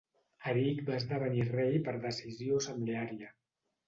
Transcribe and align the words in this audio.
Eric 0.51 0.79
va 0.85 0.95
esdevenir 1.01 1.43
rei 1.49 1.77
per 1.87 1.93
decisió 2.05 2.57
assembleària. 2.63 3.31